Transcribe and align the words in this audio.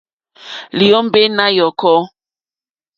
Lyǒmɛ̀ 0.77 1.23
nà 1.37 1.45
yɔ̀kɔ́. 1.57 1.97